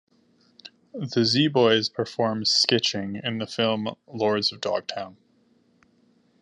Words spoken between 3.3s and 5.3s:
the film "Lords of Dogtown".